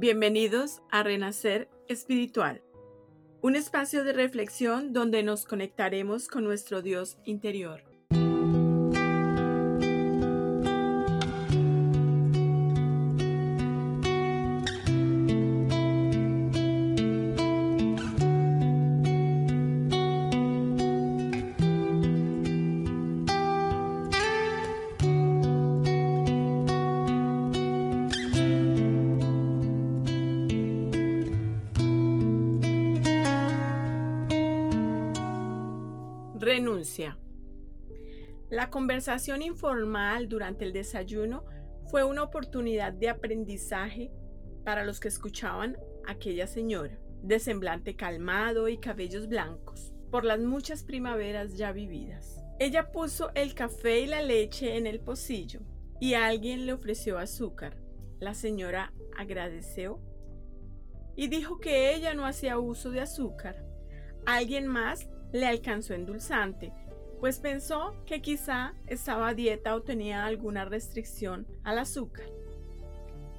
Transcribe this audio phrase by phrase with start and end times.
[0.00, 2.62] Bienvenidos a Renacer Espiritual,
[3.42, 7.89] un espacio de reflexión donde nos conectaremos con nuestro Dios interior.
[36.40, 37.18] Renuncia.
[38.48, 41.44] La conversación informal durante el desayuno
[41.90, 44.10] fue una oportunidad de aprendizaje
[44.64, 45.76] para los que escuchaban
[46.06, 52.42] a aquella señora, de semblante calmado y cabellos blancos, por las muchas primaveras ya vividas.
[52.58, 55.60] Ella puso el café y la leche en el pocillo
[56.00, 57.76] y alguien le ofreció azúcar.
[58.18, 60.00] La señora agradeció
[61.16, 63.62] y dijo que ella no hacía uso de azúcar.
[64.24, 66.72] Alguien más le alcanzó endulzante,
[67.20, 72.26] pues pensó que quizá estaba dieta o tenía alguna restricción al azúcar.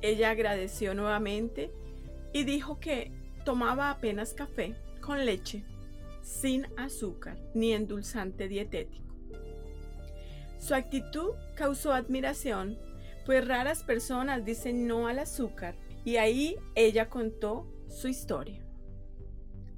[0.02, 1.72] Ella agradeció nuevamente
[2.34, 3.12] y dijo que
[3.44, 5.64] tomaba apenas café con leche,
[6.22, 9.02] sin azúcar ni endulzante dietético.
[10.60, 12.78] Su actitud causó admiración,
[13.26, 15.76] pues raras personas dicen no al azúcar,
[16.06, 18.64] y ahí ella contó su historia.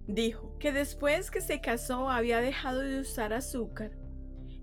[0.07, 3.91] Dijo que después que se casó había dejado de usar azúcar.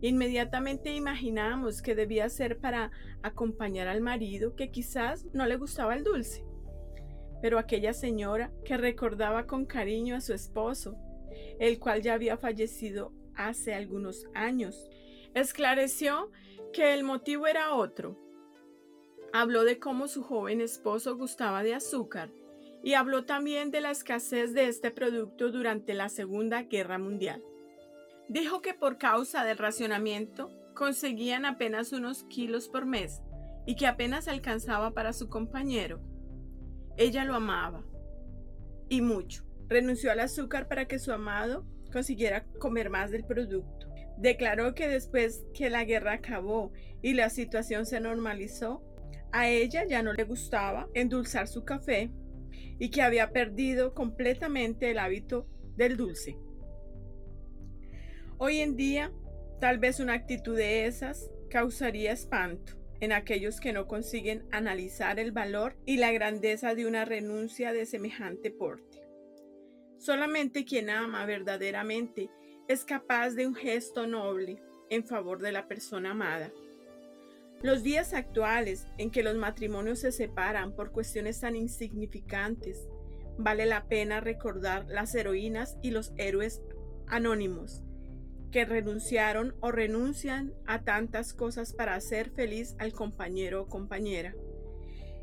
[0.03, 2.91] Inmediatamente imaginamos que debía ser para
[3.23, 6.45] acompañar al marido que quizás no le gustaba el dulce.
[7.41, 10.97] Pero aquella señora que recordaba con cariño a su esposo,
[11.59, 14.91] el cual ya había fallecido hace algunos años,
[15.35, 16.31] esclareció
[16.73, 18.19] que el motivo era otro.
[19.33, 22.31] Habló de cómo su joven esposo gustaba de azúcar
[22.83, 27.43] y habló también de la escasez de este producto durante la Segunda Guerra Mundial.
[28.29, 33.21] Dijo que por causa del racionamiento conseguían apenas unos kilos por mes
[33.67, 36.01] y que apenas alcanzaba para su compañero.
[36.97, 37.85] Ella lo amaba
[38.89, 39.45] y mucho.
[39.69, 43.89] Renunció al azúcar para que su amado consiguiera comer más del producto.
[44.17, 48.83] Declaró que después que la guerra acabó y la situación se normalizó,
[49.33, 52.11] a ella ya no le gustaba endulzar su café
[52.79, 55.47] y que había perdido completamente el hábito
[55.77, 56.37] del dulce.
[58.39, 59.13] Hoy en día,
[59.61, 65.33] tal vez una actitud de esas causaría espanto en aquellos que no consiguen analizar el
[65.33, 69.03] valor y la grandeza de una renuncia de semejante porte.
[69.99, 72.31] Solamente quien ama verdaderamente
[72.69, 76.53] es capaz de un gesto noble en favor de la persona amada.
[77.63, 82.89] Los días actuales en que los matrimonios se separan por cuestiones tan insignificantes,
[83.37, 86.63] vale la pena recordar las heroínas y los héroes
[87.07, 87.85] anónimos
[88.51, 94.35] que renunciaron o renuncian a tantas cosas para hacer feliz al compañero o compañera.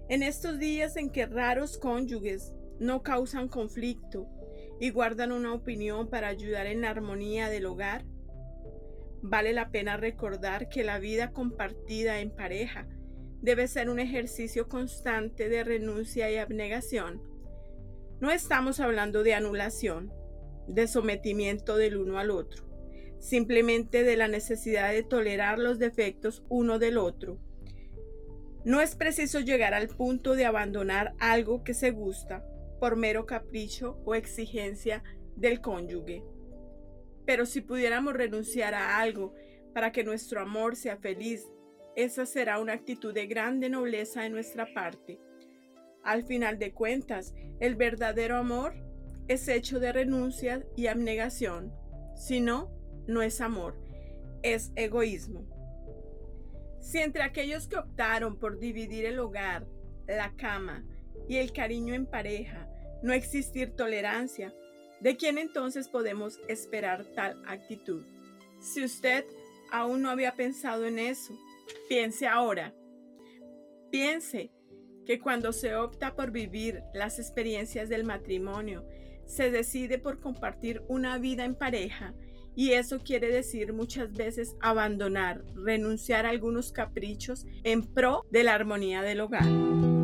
[0.07, 4.27] En estos días en que raros cónyuges no causan conflicto
[4.79, 8.05] y guardan una opinión para ayudar en la armonía del hogar,
[9.21, 12.87] Vale la pena recordar que la vida compartida en pareja
[13.41, 17.21] debe ser un ejercicio constante de renuncia y abnegación.
[18.19, 20.11] No estamos hablando de anulación,
[20.67, 22.63] de sometimiento del uno al otro,
[23.19, 27.39] simplemente de la necesidad de tolerar los defectos uno del otro.
[28.65, 32.43] No es preciso llegar al punto de abandonar algo que se gusta
[32.79, 35.03] por mero capricho o exigencia
[35.35, 36.23] del cónyuge.
[37.27, 39.35] Pero si pudiéramos renunciar a algo
[39.73, 41.45] para que nuestro amor sea feliz,
[41.95, 45.19] esa será una actitud de grande nobleza de nuestra parte.
[46.03, 48.73] Al final de cuentas, el verdadero amor
[49.27, 51.73] es hecho de renuncia y abnegación.
[52.15, 52.71] Si no,
[53.07, 53.77] no es amor,
[54.41, 55.45] es egoísmo.
[56.79, 59.67] Si entre aquellos que optaron por dividir el hogar,
[60.07, 60.85] la cama
[61.27, 62.69] y el cariño en pareja
[63.03, 64.53] no existir tolerancia,
[64.99, 68.03] ¿De quién entonces podemos esperar tal actitud?
[68.59, 69.25] Si usted
[69.71, 71.37] aún no había pensado en eso,
[71.87, 72.73] piense ahora.
[73.91, 74.51] Piense
[75.05, 78.85] que cuando se opta por vivir las experiencias del matrimonio,
[79.25, 82.13] se decide por compartir una vida en pareja
[82.55, 88.55] y eso quiere decir muchas veces abandonar, renunciar a algunos caprichos en pro de la
[88.55, 89.96] armonía del hogar.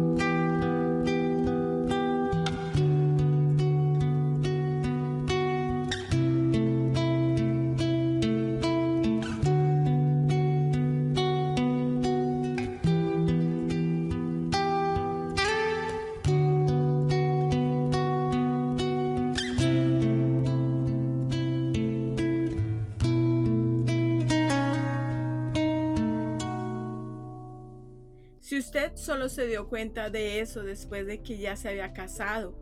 [28.73, 32.57] Usted solo se dio cuenta de eso después de que ya se había casado,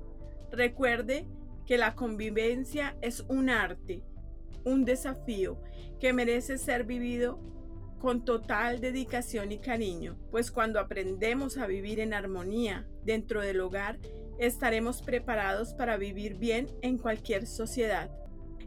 [0.51, 1.25] recuerde
[1.65, 4.03] que la convivencia es un arte,
[4.65, 5.63] un desafío
[6.01, 7.39] que merece ser vivido
[7.97, 13.97] con total dedicación y cariño, pues cuando aprendemos a vivir en armonía dentro del hogar,
[14.37, 18.11] estaremos preparados para vivir bien en cualquier sociedad.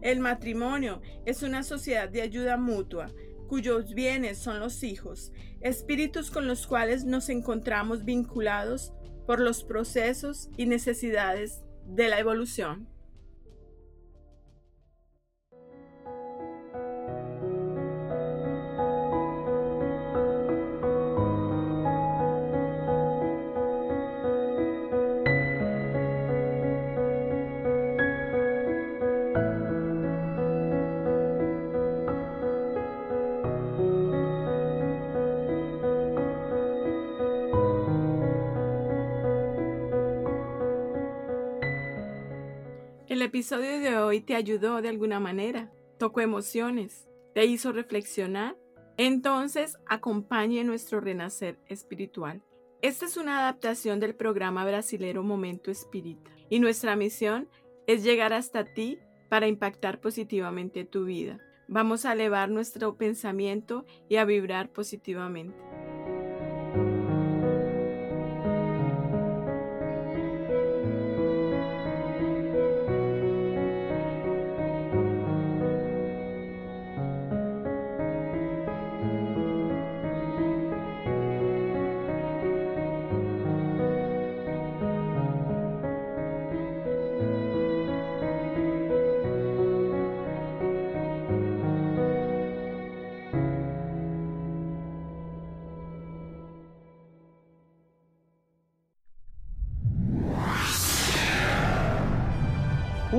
[0.01, 3.13] El matrimonio es una sociedad de ayuda mutua,
[3.49, 8.93] cuyos bienes son los hijos, espíritus con los cuales nos encontramos vinculados
[9.27, 12.94] por los procesos y necesidades de la evolución.
[43.15, 45.71] El episodio de hoy te ayudó de alguna manera,
[46.01, 48.57] tocó emociones, te hizo reflexionar.
[48.97, 52.43] Entonces, acompañe nuestro renacer espiritual.
[52.83, 57.49] Esta es una adaptación del programa brasilero Momento Espírita y nuestra misión
[57.87, 61.39] es llegar hasta ti para impactar positivamente tu vida.
[61.69, 65.57] Vamos a elevar nuestro pensamiento y a vibrar positivamente.